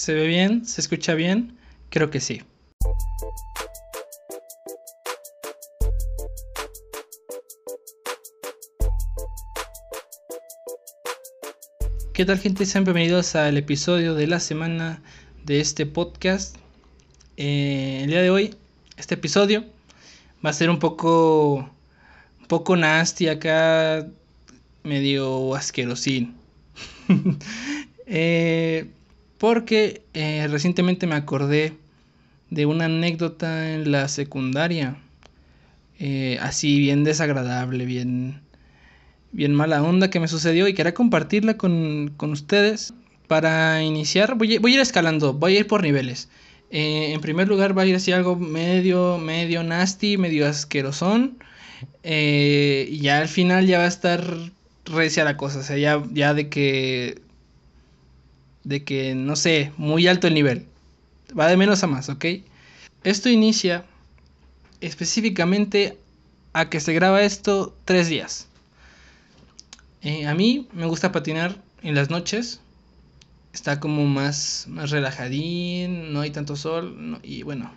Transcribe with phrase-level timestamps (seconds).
[0.00, 0.64] ¿Se ve bien?
[0.64, 1.58] ¿Se escucha bien?
[1.90, 2.40] Creo que sí.
[12.14, 12.64] ¿Qué tal gente?
[12.64, 15.02] Sean bienvenidos al episodio de la semana
[15.44, 16.56] de este podcast.
[17.36, 18.54] Eh, el día de hoy,
[18.96, 19.66] este episodio
[20.42, 21.56] va a ser un poco,
[22.40, 24.08] un poco nasty acá,
[24.82, 26.36] medio asquerosín.
[28.06, 28.88] eh,
[29.40, 31.72] porque eh, recientemente me acordé
[32.50, 34.98] de una anécdota en la secundaria.
[35.98, 38.42] Eh, así bien desagradable, bien,
[39.32, 42.92] bien mala onda que me sucedió y quería compartirla con, con ustedes.
[43.28, 46.28] Para iniciar, voy a, voy a, ir escalando, voy a ir por niveles.
[46.70, 51.38] Eh, en primer lugar va a ir así algo medio, medio nasty, medio asquerosón.
[52.04, 54.22] Y ya al final ya va a estar
[54.84, 55.60] recia la cosa.
[55.60, 57.22] O sea, ya, ya de que
[58.64, 60.66] de que, no sé, muy alto el nivel.
[61.38, 62.24] Va de menos a más, ¿ok?
[63.04, 63.84] Esto inicia
[64.80, 65.98] específicamente
[66.52, 68.48] a que se graba esto tres días.
[70.02, 72.60] Eh, a mí me gusta patinar en las noches.
[73.52, 77.18] Está como más, más relajadín, no hay tanto sol.
[77.22, 77.72] y bueno,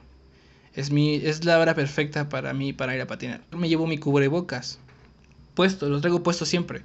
[0.76, 3.42] es, mi, es la hora perfecta para mí para ir a patinar.
[3.52, 4.80] Me llevo mi cubrebocas
[5.54, 6.82] puesto, lo traigo puesto siempre.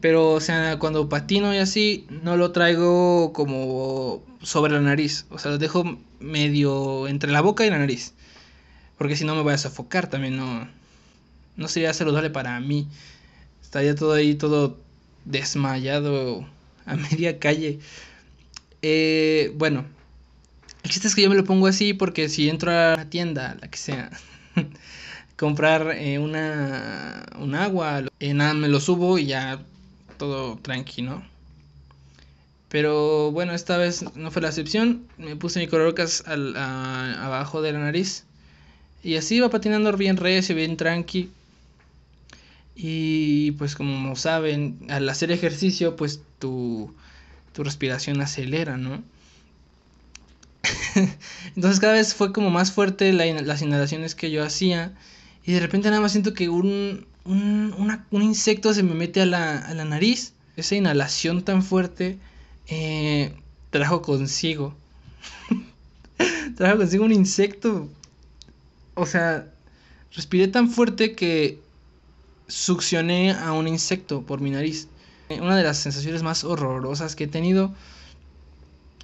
[0.00, 5.26] Pero, o sea, cuando patino y así, no lo traigo como sobre la nariz.
[5.30, 8.14] O sea, lo dejo medio entre la boca y la nariz.
[8.98, 10.68] Porque si no me voy a sofocar también, no,
[11.56, 12.88] no sería saludable para mí.
[13.62, 14.78] Estaría todo ahí, todo
[15.24, 16.46] desmayado
[16.86, 17.78] a media calle.
[18.82, 19.84] Eh, bueno,
[20.82, 23.56] el chiste es que yo me lo pongo así porque si entro a una tienda,
[23.60, 24.10] la que sea,
[25.36, 29.60] comprar eh, una, un agua, eh, nada, me lo subo y ya
[30.20, 31.22] todo tranquilo.
[32.68, 35.06] Pero bueno, esta vez no fue la excepción.
[35.16, 38.24] Me puse mi cororocas al, abajo de la nariz.
[39.02, 41.30] Y así iba patinando bien recio, bien tranqui.
[42.76, 46.94] Y pues como saben, al hacer ejercicio, pues tu,
[47.54, 49.02] tu respiración acelera, ¿no?
[51.56, 54.92] Entonces cada vez fue como más fuerte la, las inhalaciones que yo hacía.
[55.46, 59.20] Y de repente nada más siento que un, un, una, un insecto se me mete
[59.20, 60.32] a la, a la, nariz.
[60.56, 62.18] Esa inhalación tan fuerte
[62.68, 63.32] eh,
[63.70, 64.74] trajo consigo.
[66.56, 67.88] trajo consigo un insecto.
[68.94, 69.52] O sea,
[70.12, 71.60] respiré tan fuerte que
[72.48, 74.88] succioné a un insecto por mi nariz.
[75.30, 77.72] Una de las sensaciones más horrorosas que he tenido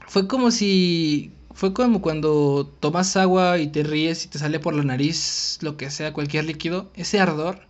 [0.08, 4.74] fue como si fue como cuando tomas agua y te ríes y te sale por
[4.74, 7.60] la nariz lo que sea, cualquier líquido, ese ardor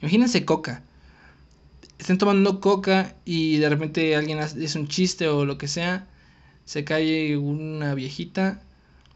[0.00, 0.82] Imagínense coca.
[1.98, 6.06] Estén tomando coca y de repente alguien hace un chiste o lo que sea.
[6.64, 8.62] Se cae una viejita.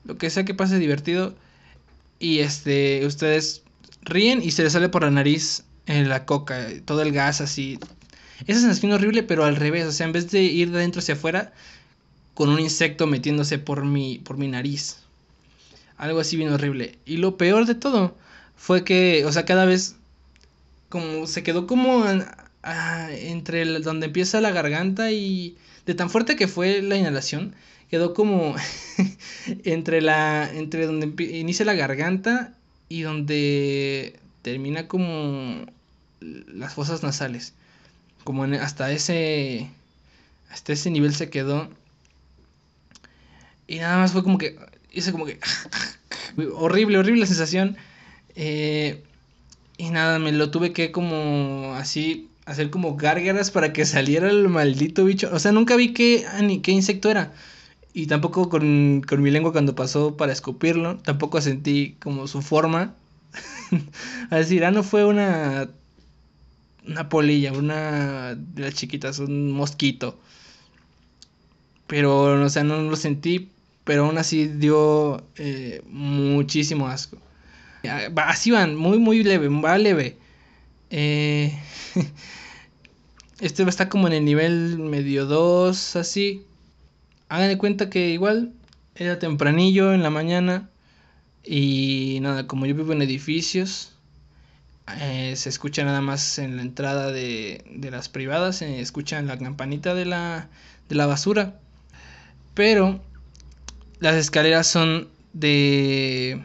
[0.05, 1.35] Lo que sea que pase divertido.
[2.19, 3.63] Y este, ustedes
[4.03, 6.67] ríen y se les sale por la nariz en la coca.
[6.85, 7.79] Todo el gas así.
[8.47, 9.87] Esa sensación horrible, pero al revés.
[9.87, 11.55] O sea, en vez de ir de adentro hacia afuera,
[12.35, 14.99] con un insecto metiéndose por mi, por mi nariz.
[15.97, 16.99] Algo así bien horrible.
[17.07, 18.17] Y lo peor de todo
[18.57, 19.97] fue que, o sea, cada vez
[20.95, 22.05] como se quedó como
[23.11, 25.57] entre el, donde empieza la garganta y
[25.87, 27.57] de tan fuerte que fue la inhalación,
[27.91, 28.55] quedó como
[29.65, 32.55] entre la entre donde inicia la garganta
[32.89, 35.67] y donde termina como
[36.21, 37.55] las fosas nasales.
[38.23, 39.69] Como hasta ese
[40.49, 41.69] hasta ese nivel se quedó
[43.67, 44.57] y nada más fue como que
[44.93, 45.41] hice como que
[46.55, 47.77] horrible, horrible sensación.
[48.37, 49.03] Eh,
[49.77, 54.49] y nada, me lo tuve que como así hacer como gárgaras para que saliera el
[54.49, 55.31] maldito bicho.
[55.33, 56.25] O sea, nunca vi qué,
[56.63, 57.33] qué insecto era.
[57.93, 62.95] Y tampoco con, con mi lengua cuando pasó para escupirlo, tampoco sentí como su forma.
[64.31, 65.69] a decir, ah, no fue una
[66.87, 70.19] una polilla, una de las chiquitas, un mosquito.
[71.87, 73.51] Pero, o sea, no lo sentí,
[73.85, 77.19] pero aún así dio eh, muchísimo asco.
[78.17, 80.17] Así van, muy, muy leve, va leve.
[80.91, 81.59] Eh,
[83.41, 86.45] este está como en el nivel medio 2, así.
[87.29, 88.53] Hagan de cuenta que igual
[88.95, 90.71] era tempranillo en la mañana.
[91.45, 93.93] Y nada, como yo vivo en edificios,
[95.01, 99.39] eh, se escucha nada más en la entrada de, de las privadas, se escucha la
[99.39, 100.49] campanita de la,
[100.89, 101.59] de la basura.
[102.55, 103.03] Pero
[103.99, 106.45] las escaleras son de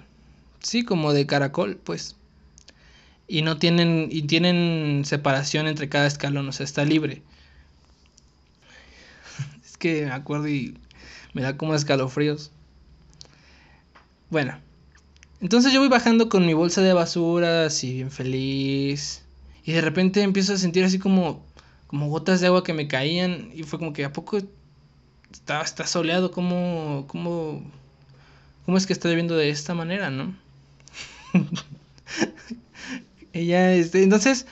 [0.61, 2.15] sí, como de caracol, pues.
[3.27, 7.21] Y no tienen, y tienen separación entre cada escalón, o sea, está libre.
[9.65, 10.77] es que me acuerdo y
[11.33, 12.51] Me da como escalofríos.
[14.29, 14.59] Bueno,
[15.41, 19.23] entonces yo voy bajando con mi bolsa de basura, así bien feliz.
[19.63, 21.45] Y de repente empiezo a sentir así como,
[21.87, 23.51] como gotas de agua que me caían.
[23.53, 24.39] Y fue como que, ¿a poco
[25.31, 26.31] está, está soleado?
[26.31, 27.63] ¿Cómo, cómo,
[28.65, 30.35] ¿Cómo es que está lloviendo de esta manera, no?
[33.33, 34.45] Ella, este, entonces,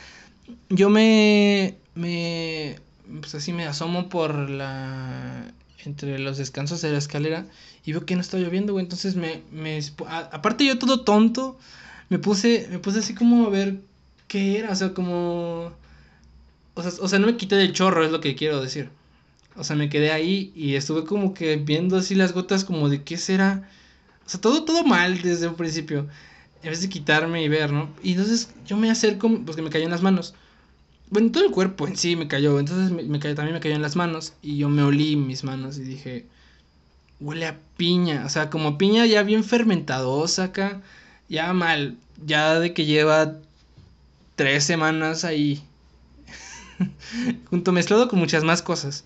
[0.70, 2.78] yo me, me,
[3.20, 5.52] pues así me asomo por la,
[5.86, 7.46] entre los descansos de la escalera
[7.86, 8.84] y veo que no está lloviendo, güey.
[8.84, 9.80] Entonces me, me
[10.32, 11.58] aparte yo todo tonto,
[12.10, 13.82] me puse, me puse así como a ver
[14.28, 15.74] qué era, o sea, como,
[16.76, 18.90] o sea, o sea, no me quité del chorro, es lo que quiero decir.
[19.56, 23.04] O sea, me quedé ahí y estuve como que viendo así las gotas como de
[23.04, 23.68] qué será.
[24.26, 26.08] O sea, todo, todo mal desde un principio.
[26.64, 27.90] En vez de quitarme y ver, ¿no?
[28.04, 30.34] Y entonces yo me acerco, pues que me cayó en las manos.
[31.10, 32.60] Bueno, todo el cuerpo en sí me cayó.
[32.60, 34.34] Entonces me, cayó, también me cayó en las manos.
[34.42, 36.26] Y yo me olí mis manos y dije,
[37.20, 38.24] huele a piña.
[38.26, 40.82] O sea, como piña ya bien fermentadosa acá.
[41.30, 41.98] Ya mal.
[42.26, 43.36] Ya de que lleva
[44.36, 45.62] tres semanas ahí.
[47.50, 49.06] Junto mezclado con muchas más cosas.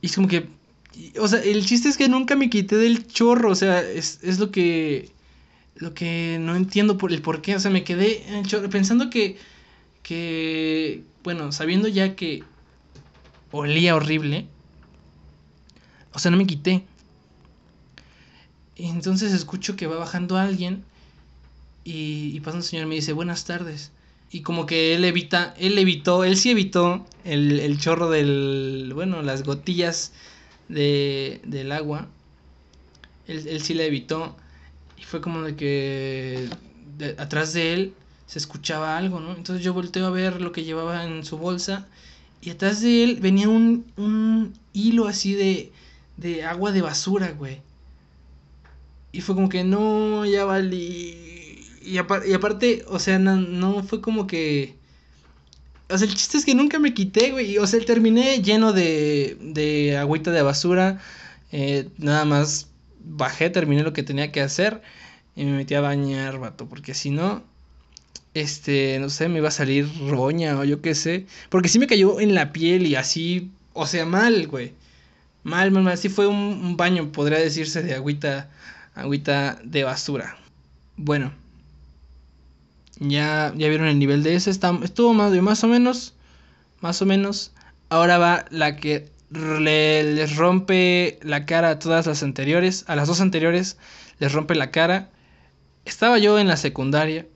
[0.00, 0.48] Y es como que.
[1.18, 3.50] O sea, el chiste es que nunca me quité del chorro.
[3.50, 5.10] O sea, es, es lo que.
[5.76, 7.56] Lo que no entiendo por el por qué.
[7.56, 9.36] O sea, me quedé el pensando que
[10.04, 12.44] que, bueno, sabiendo ya que
[13.50, 14.46] olía horrible,
[16.12, 16.84] o sea, no me quité.
[18.76, 20.84] entonces escucho que va bajando alguien
[21.84, 23.90] y, pasa un señor y me dice, buenas tardes.
[24.30, 29.42] Y como que él evita, él evitó, él sí evitó el, chorro del, bueno, las
[29.42, 30.12] gotillas
[30.68, 32.08] de, del agua.
[33.26, 34.36] Él, él sí la evitó.
[34.98, 36.48] Y fue como de que
[37.18, 37.94] atrás de él
[38.26, 39.34] se escuchaba algo, ¿no?
[39.34, 41.86] Entonces yo volteo a ver lo que llevaba en su bolsa
[42.40, 45.72] y atrás de él venía un, un hilo así de,
[46.16, 47.62] de agua de basura, güey.
[49.12, 51.64] Y fue como que no, ya valí.
[51.82, 54.74] Y, aparte, o sea, no, fue como que...
[55.88, 57.58] O sea, el chiste es que nunca me quité, güey.
[57.58, 61.00] O sea, terminé lleno de, de agüita de basura.
[61.52, 62.68] Eh, nada más
[63.04, 64.82] bajé, terminé lo que tenía que hacer.
[65.36, 66.66] Y me metí a bañar, vato.
[66.68, 67.44] Porque si no,
[68.34, 71.26] este, no sé, me iba a salir roña o yo qué sé.
[71.48, 74.72] Porque sí me cayó en la piel y así, o sea, mal, güey.
[75.44, 75.98] Mal, mal, mal.
[75.98, 78.50] Sí fue un, baño, podría decirse, de agüita,
[78.94, 80.36] agüita de basura.
[80.96, 81.32] Bueno.
[83.00, 84.50] Ya, ya vieron el nivel de ese.
[84.50, 86.14] estuvo más, más o menos.
[86.80, 87.52] Más o menos.
[87.88, 92.84] Ahora va la que le, les rompe la cara a todas las anteriores.
[92.88, 93.76] A las dos anteriores
[94.18, 95.10] les rompe la cara.
[95.84, 97.26] Estaba yo en la secundaria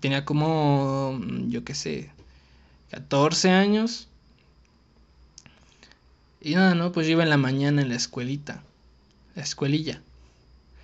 [0.00, 2.10] tenía como, yo qué sé,
[2.90, 4.08] 14 años.
[6.40, 6.92] Y nada, ¿no?
[6.92, 8.62] Pues yo iba en la mañana en la escuelita,
[9.34, 10.02] la escuelilla.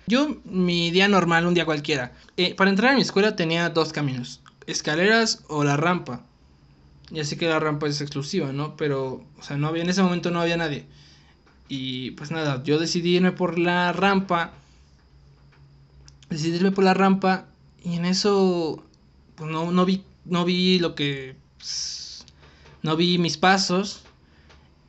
[0.07, 2.13] Yo, mi día normal, un día cualquiera.
[2.37, 6.23] Eh, para entrar a mi escuela tenía dos caminos, escaleras o la rampa.
[7.11, 8.77] Ya sé que la rampa es exclusiva, ¿no?
[8.77, 10.85] Pero, o sea, no había, en ese momento no había nadie.
[11.67, 14.53] Y pues nada, yo decidí irme por la rampa.
[16.29, 17.45] Decidí irme por la rampa
[17.83, 18.83] y en eso,
[19.35, 21.35] pues no, no, vi, no vi lo que...
[21.57, 22.25] Pues,
[22.81, 24.03] no vi mis pasos.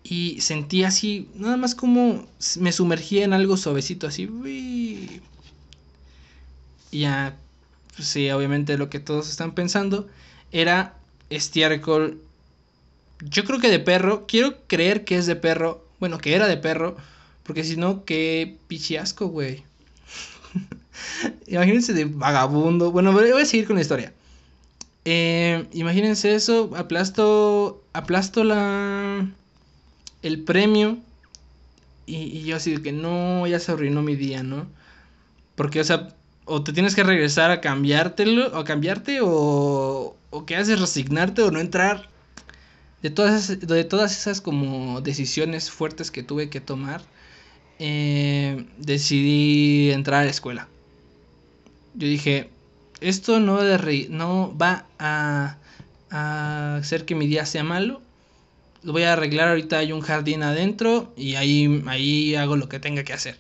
[0.05, 2.27] Y sentí así, nada más como
[2.59, 4.29] me sumergía en algo suavecito, así.
[6.91, 7.37] Y ya,
[7.97, 10.09] pues sí, obviamente lo que todos están pensando
[10.51, 10.99] era
[11.37, 12.21] estiércol.
[13.21, 15.85] Yo creo que de perro, quiero creer que es de perro.
[16.01, 16.97] Bueno, que era de perro.
[17.43, 19.65] Porque si no, qué pichiasco, güey.
[21.47, 22.91] imagínense de vagabundo.
[22.93, 24.13] Bueno, voy a seguir con la historia.
[25.05, 29.27] Eh, imagínense eso, aplasto, aplasto la,
[30.23, 30.99] el premio
[32.07, 34.67] y, yo así de que no, ya se arruinó mi día, ¿no?
[35.57, 40.57] Porque, o sea, o te tienes que regresar a cambiártelo, o cambiarte, o, o qué
[40.57, 42.11] haces, resignarte o no entrar.
[43.03, 47.03] De todas, de todas esas como decisiones fuertes que tuve que tomar,
[47.79, 50.69] eh, decidí entrar a la escuela
[51.95, 52.51] yo dije,
[53.01, 55.57] esto no, de no va a,
[56.11, 58.03] hacer que mi día sea malo.
[58.83, 62.81] Lo voy a arreglar, ahorita hay un jardín adentro y ahí, ahí hago lo que
[62.81, 63.39] tenga que hacer.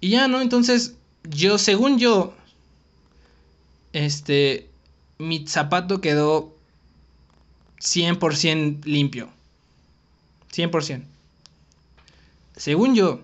[0.00, 0.40] Y ya, ¿no?
[0.40, 2.34] Entonces, yo, según yo,
[3.92, 4.68] este,
[5.18, 6.54] mi zapato quedó
[7.80, 9.30] 100% limpio.
[10.52, 11.04] 100%.
[12.56, 13.20] Según yo,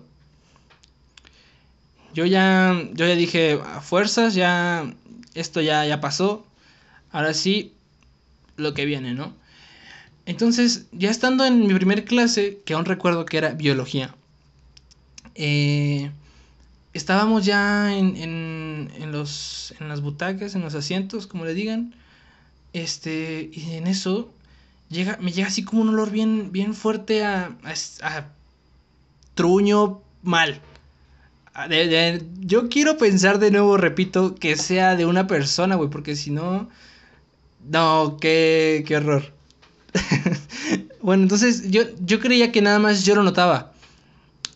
[2.13, 4.93] yo ya, yo ya dije, a fuerzas, ya,
[5.33, 6.45] esto ya, ya pasó.
[7.11, 7.73] Ahora sí,
[8.55, 9.33] lo que viene, ¿no?
[10.25, 14.15] Entonces, ya estando en mi primer clase, que aún recuerdo que era biología,
[15.35, 16.11] eh,
[16.93, 21.95] estábamos ya en, en, en, los, en las butacas, en los asientos, como le digan.
[22.73, 24.31] Este, y en eso
[24.89, 27.55] llega, me llega así como un olor bien, bien fuerte a,
[28.01, 28.25] a,
[29.35, 30.61] truño mal.
[32.39, 36.69] yo quiero pensar de nuevo, repito, que sea de una persona, güey, porque si no...
[37.69, 39.31] No, qué, qué horror.
[41.01, 43.71] bueno, entonces yo, yo creía que nada más yo lo notaba.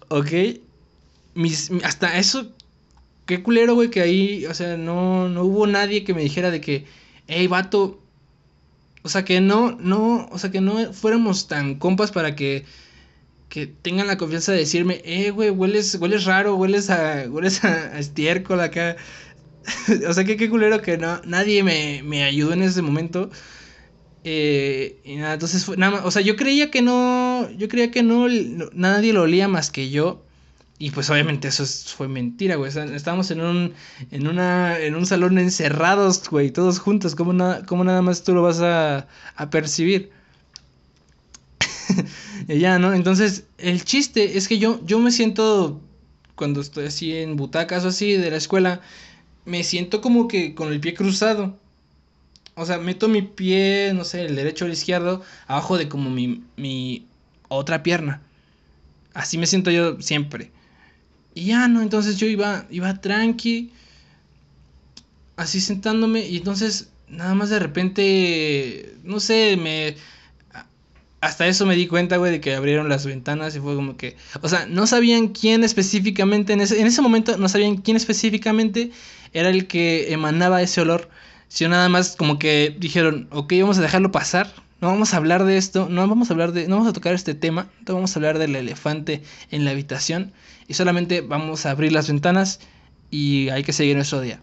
[0.10, 0.60] ¿Ok?
[1.38, 2.52] Mis, hasta eso,
[3.28, 6.62] qué culero, güey, que ahí, o sea, no, no hubo nadie que me dijera de
[6.62, 6.86] que,
[7.28, 8.02] hey, vato,
[9.04, 12.66] o sea, que no, no, o sea, que no fuéramos tan compas para que,
[13.50, 18.00] que tengan la confianza de decirme, eh, güey, hueles, hueles raro, hueles a, hueles a,
[18.00, 18.98] estiércol acá.
[20.10, 23.30] o sea, que qué culero que no, nadie me, me ayudó en ese momento.
[24.24, 28.04] Eh, y nada, entonces nada más, o sea, yo creía que no, yo creía que
[28.04, 28.28] no,
[28.74, 30.27] nadie lo olía más que yo.
[30.80, 32.72] Y pues obviamente eso fue mentira, güey.
[32.94, 33.74] estábamos en un,
[34.12, 37.16] en una, en un salón encerrados, güey, todos juntos.
[37.16, 40.12] ¿Cómo, nada más tú lo vas a, a percibir?
[42.48, 42.94] y ya, ¿no?
[42.94, 45.82] Entonces, el chiste es que yo, yo me siento,
[46.36, 48.82] cuando estoy así en butacas o así de la escuela,
[49.46, 51.58] me siento como que con el pie cruzado.
[52.54, 56.12] O sea, meto mi pie, no sé, el derecho o el izquierdo, abajo de como
[56.12, 57.08] mi, mi
[57.48, 58.22] otra pierna.
[59.16, 60.52] Así me siento yo siempre.
[61.38, 63.72] Y ya no, entonces yo iba, iba tranqui,
[65.36, 69.96] así sentándome, y entonces nada más de repente, no sé, me...
[71.22, 74.18] Hasta eso me di cuenta, güey, de que abrieron las ventanas y fue como que...
[74.42, 78.90] O sea, no sabían quién específicamente, en ese, en ese momento no sabían quién específicamente
[79.32, 81.08] era el que emanaba ese olor,
[81.50, 85.44] sino nada más como que dijeron, ok, vamos a dejarlo pasar, no vamos a hablar
[85.44, 88.16] de esto, no vamos a hablar de, no vamos a tocar este tema, no vamos
[88.16, 90.34] a hablar del elefante en la habitación
[90.68, 92.60] y solamente vamos a abrir las ventanas
[93.10, 94.42] y hay que seguir nuestro día.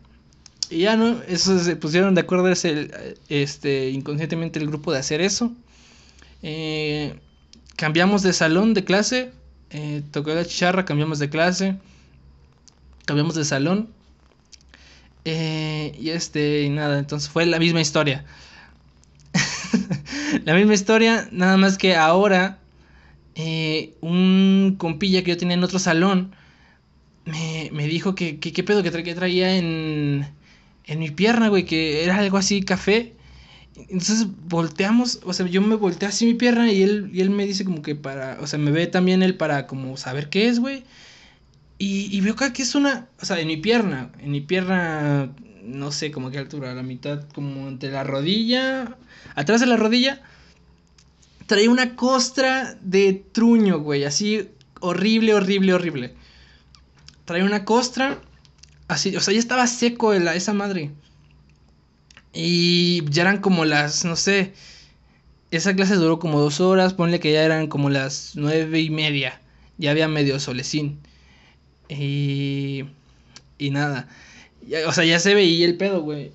[0.71, 5.21] Y ya no, eso se pusieron de acuerdo ese, este, inconscientemente el grupo de hacer
[5.21, 5.53] eso.
[6.43, 7.19] Eh,
[7.77, 9.33] cambiamos de salón de clase,
[9.71, 11.77] eh, tocó la chicharra, cambiamos de clase,
[13.05, 13.91] cambiamos de salón.
[15.27, 18.25] Eh, y este, y nada, entonces fue la misma historia.
[20.45, 22.59] la misma historia, nada más que ahora
[23.35, 26.35] eh, un compilla que yo tenía en otro salón
[27.25, 30.27] me, me dijo que, qué pedo que, traía en,
[30.87, 33.15] en mi pierna, güey, que era algo así café.
[33.77, 37.45] Entonces volteamos, o sea, yo me volteé así mi pierna y él, y él me
[37.47, 40.61] dice como que para, o sea, me ve también él para como saber qué es,
[40.61, 40.85] güey.
[41.79, 45.31] Y, y veo que es una, o sea, en mi pierna, en mi pierna,
[45.65, 48.97] no sé como qué altura, a la mitad, como entre la rodilla,
[49.35, 50.23] atrás de la rodilla,
[51.47, 56.15] traía una costra de truño, güey, así horrible, horrible, horrible.
[57.25, 58.21] Traía una costra,
[58.89, 60.91] así, o sea, ya estaba seco la, esa madre.
[62.33, 64.53] Y ya eran como las, no sé,
[65.51, 69.41] esa clase duró como dos horas, ponle que ya eran como las nueve y media.
[69.79, 71.01] Ya había medio solecín.
[71.89, 72.85] Y...
[73.57, 74.09] Y nada.
[74.87, 76.33] O sea, ya se veía el pedo, güey.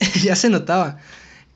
[0.22, 0.98] ya se notaba.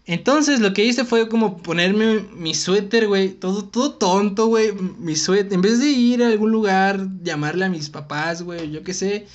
[0.07, 5.17] Entonces lo que hice fue como ponerme mi suéter, güey, todo, todo tonto, güey, mi
[5.17, 8.93] suéter, en vez de ir a algún lugar, llamarle a mis papás, güey, yo qué
[8.93, 9.27] sé,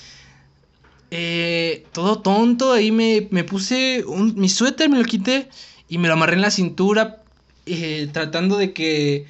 [1.10, 5.48] eh, todo tonto, ahí me, me puse un, mi suéter, me lo quité
[5.88, 7.20] y me lo amarré en la cintura,
[7.66, 9.26] eh, tratando de que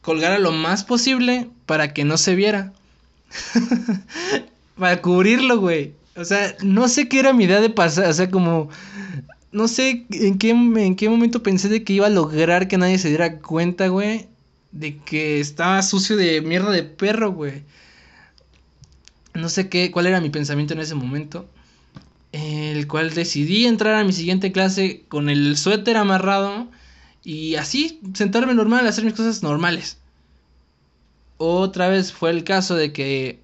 [0.00, 2.72] colgara lo más posible para que no se viera.
[4.78, 5.92] para cubrirlo, güey.
[6.16, 8.68] O sea, no sé qué era mi idea de pasar, o sea, como
[9.52, 12.98] no sé en qué, en qué momento pensé de que iba a lograr que nadie
[12.98, 14.26] se diera cuenta, güey.
[14.72, 17.62] De que estaba sucio de mierda de perro, güey.
[19.34, 21.46] No sé qué, cuál era mi pensamiento en ese momento.
[22.32, 26.68] El cual decidí entrar a mi siguiente clase con el suéter amarrado.
[27.22, 29.98] Y así, sentarme normal, hacer mis cosas normales.
[31.36, 33.40] Otra vez fue el caso de que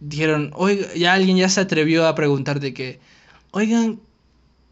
[0.00, 3.00] dijeron, oiga, ya alguien ya se atrevió a preguntar de que,
[3.50, 4.00] oigan,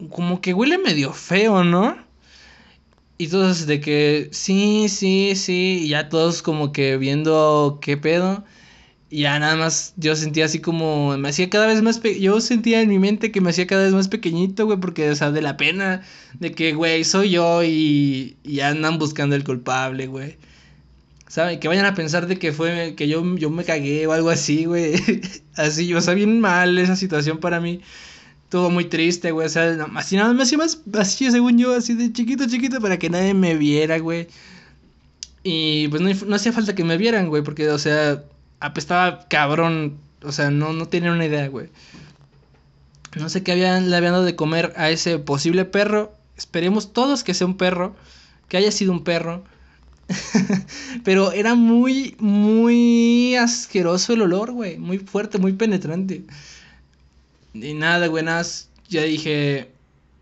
[0.09, 1.97] como que huele medio feo, ¿no?
[3.17, 8.45] Y todos de que sí, sí, sí, y ya todos como que viendo qué pedo.
[9.09, 12.81] Y ya nada más yo sentía así como, me hacía cada vez más, yo sentía
[12.81, 15.41] en mi mente que me hacía cada vez más pequeñito, güey, porque, o sea, de
[15.41, 16.01] la pena
[16.39, 20.37] de que, güey, soy yo y, y andan buscando el culpable, güey.
[21.37, 21.59] ¿Saben?
[21.59, 24.65] Que vayan a pensar de que fue, que yo, yo me cagué o algo así,
[24.65, 24.95] güey.
[25.55, 27.79] así, o sea, bien mal esa situación para mí.
[28.45, 29.45] Estuvo muy triste, güey.
[29.45, 32.97] O sea, así nada más, así más así según yo, así de chiquito, chiquito, para
[32.97, 34.27] que nadie me viera, güey.
[35.43, 38.23] Y pues no, no hacía falta que me vieran, güey, porque, o sea,
[38.59, 39.99] apestaba cabrón.
[40.23, 41.69] O sea, no, no tenía una idea, güey.
[43.15, 46.15] No sé qué habían, le habían dado de comer a ese posible perro.
[46.35, 47.95] Esperemos todos que sea un perro.
[48.47, 49.43] Que haya sido un perro.
[51.03, 54.77] Pero era muy, muy asqueroso el olor, güey.
[54.77, 56.23] Muy fuerte, muy penetrante.
[57.53, 58.25] Y nada, güey.
[58.89, 59.69] Ya dije,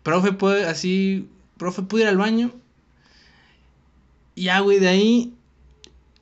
[0.02, 2.52] profe, puede, así, profe, ¿puedo ir al baño?
[4.34, 5.34] Y ya, güey, de ahí,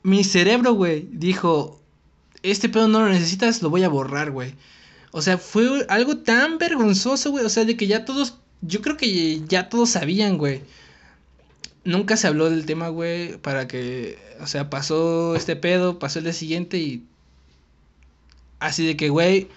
[0.03, 1.81] mi cerebro, güey, dijo,
[2.43, 4.55] este pedo no lo necesitas, lo voy a borrar, güey.
[5.11, 7.45] O sea, fue algo tan vergonzoso, güey.
[7.45, 10.63] O sea, de que ya todos, yo creo que ya todos sabían, güey
[11.85, 16.25] nunca se habló del tema, güey, para que, o sea, pasó este pedo, pasó el
[16.25, 17.05] día siguiente y...
[18.59, 19.49] Así de que, güey,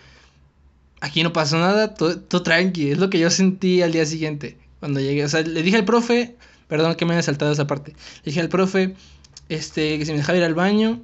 [1.01, 4.99] aquí no pasó nada, todo, tranqui, es lo que yo sentí al día siguiente, cuando
[4.99, 6.35] llegué, o sea, le dije al profe,
[6.67, 8.95] perdón que me haya saltado esa parte, le dije al profe,
[9.49, 11.01] este, que se me dejaba ir al baño,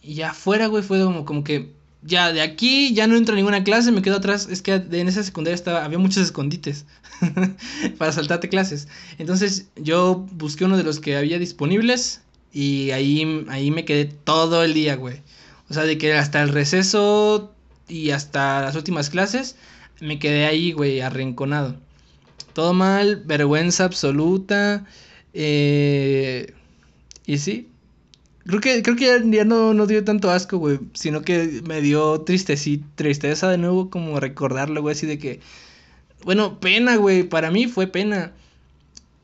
[0.00, 1.72] y ya afuera, güey, fue como, como que
[2.02, 4.48] ya de aquí ya no entro a ninguna clase, me quedo atrás.
[4.50, 6.84] Es que en esa secundaria estaba, había muchos escondites
[7.98, 8.88] para saltarte clases.
[9.18, 14.64] Entonces yo busqué uno de los que había disponibles y ahí, ahí me quedé todo
[14.64, 15.20] el día, güey.
[15.70, 17.54] O sea, de que hasta el receso
[17.88, 19.56] y hasta las últimas clases
[20.00, 21.76] me quedé ahí, güey, arrinconado.
[22.52, 24.84] Todo mal, vergüenza absoluta.
[25.32, 26.52] Eh,
[27.24, 27.71] y sí,
[28.46, 30.80] Creo que, creo que ya, no, no, dio tanto asco, güey.
[30.94, 34.94] Sino que me dio tristeza, tristeza de nuevo, como recordarlo, güey.
[34.94, 35.40] Así de que.
[36.24, 37.22] Bueno, pena, güey.
[37.22, 38.32] Para mí fue pena.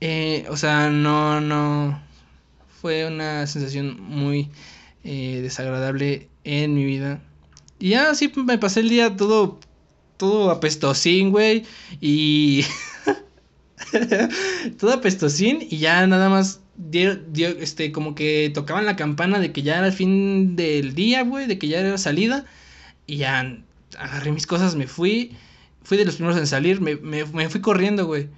[0.00, 2.00] Eh, o sea, no, no.
[2.80, 4.50] Fue una sensación muy
[5.02, 7.20] eh, desagradable en mi vida.
[7.80, 9.58] Y ya así me pasé el día todo.
[10.16, 11.64] Todo apestosín, güey.
[12.00, 12.64] Y.
[14.78, 15.66] todo apestosín.
[15.68, 17.18] Y ya nada más dio,
[17.58, 21.46] este, como que tocaban la campana de que ya era el fin del día, güey,
[21.46, 22.46] de que ya era salida.
[23.06, 23.58] Y ya
[23.98, 25.36] agarré mis cosas, me fui.
[25.82, 28.28] Fui de los primeros en salir, me, me, me fui corriendo, güey.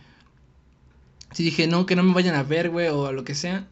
[1.30, 3.66] Así dije, no, que no me vayan a ver, güey, o a lo que sea.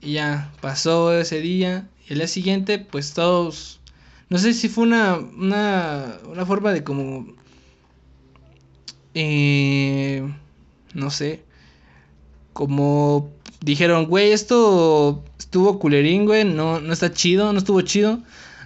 [0.00, 1.88] Y ya pasó ese día.
[2.08, 3.80] Y el día siguiente, pues todos.
[4.28, 7.26] No sé si fue una, una, una forma de como.
[9.14, 10.22] Eh,
[10.94, 11.44] no sé.
[12.52, 18.20] Como dijeron, güey, esto estuvo culerín, güey, no, no está chido, no estuvo chido.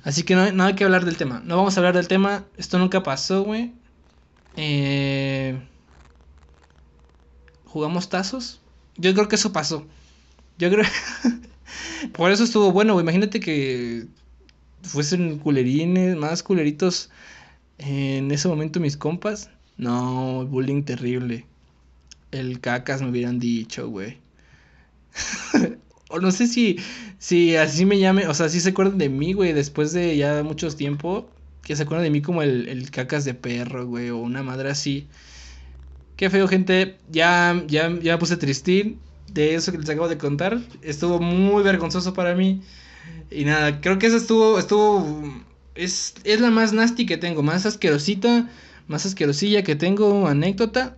[0.04, 1.42] Así que no, no, hay que hablar del tema.
[1.44, 2.44] No vamos a hablar del tema.
[2.56, 3.72] Esto nunca pasó, güey.
[4.56, 5.58] Eh,
[7.66, 8.60] ¿Jugamos tazos?
[8.96, 9.86] Yo creo que eso pasó.
[10.58, 10.84] Yo creo...
[12.12, 13.04] Por eso estuvo bueno, güey.
[13.04, 14.06] Imagínate que
[14.82, 17.10] fuesen culerines, más culeritos
[17.78, 19.50] en ese momento mis compas.
[19.76, 21.46] No, bullying terrible.
[22.30, 24.18] El cacas me hubieran dicho, güey.
[26.12, 26.78] O no sé si,
[27.18, 30.42] si así me llame, o sea, si se acuerdan de mí, güey, después de ya
[30.42, 31.28] mucho tiempo,
[31.62, 34.70] que se acuerdan de mí como el, el cacas de perro, güey, o una madre
[34.70, 35.08] así.
[36.16, 36.98] Qué feo, gente.
[37.10, 39.00] Ya, ya, ya me puse tristín
[39.32, 40.60] de eso que les acabo de contar.
[40.82, 42.62] Estuvo muy vergonzoso para mí.
[43.30, 45.22] Y nada, creo que eso estuvo, estuvo,
[45.74, 48.48] es, es la más nasty que tengo, más asquerosita,
[48.88, 50.96] más asquerosilla que tengo, anécdota,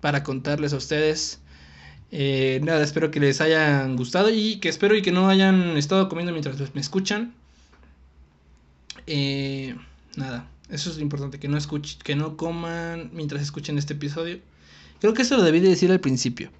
[0.00, 1.40] para contarles a ustedes.
[2.12, 6.08] Eh, nada, espero que les hayan gustado y que espero y que no hayan estado
[6.08, 7.34] comiendo mientras me escuchan.
[9.06, 9.76] Eh,
[10.16, 14.40] nada, eso es lo importante, que no, escuchen, que no coman mientras escuchen este episodio.
[15.00, 16.50] Creo que eso lo debí de decir al principio.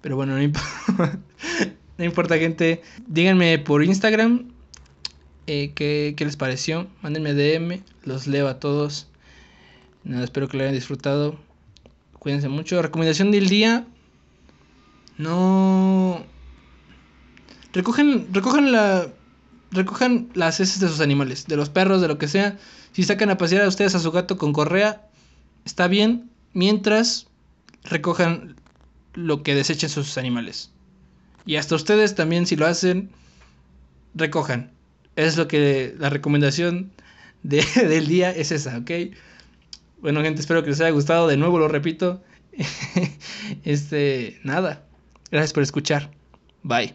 [0.00, 0.52] Pero bueno, no,
[1.98, 2.82] no importa, gente.
[3.06, 4.50] Díganme por Instagram
[5.46, 6.86] eh, qué, qué les pareció.
[7.02, 9.08] Mándenme DM, los leo a todos.
[10.04, 11.38] Nada, espero que lo hayan disfrutado.
[12.18, 12.80] Cuídense mucho.
[12.80, 13.86] Recomendación del día
[15.20, 16.24] no.
[17.72, 19.08] Recogen, recogen la.
[19.70, 22.58] Recojan las heces de sus animales, de los perros, de lo que sea.
[22.92, 25.08] Si sacan a pasear a ustedes a su gato con correa,
[25.64, 27.28] está bien, mientras
[27.84, 28.56] recojan
[29.14, 30.70] lo que desechen sus animales.
[31.46, 33.10] Y hasta ustedes también, si lo hacen,
[34.14, 34.72] recojan.
[35.14, 36.90] Es lo que la recomendación
[37.42, 38.90] de, del día es esa, ¿ok?
[40.00, 41.28] Bueno, gente, espero que les haya gustado.
[41.28, 42.22] De nuevo lo repito.
[43.64, 44.89] este, nada.
[45.30, 46.10] Gracias por escuchar.
[46.62, 46.94] Bye.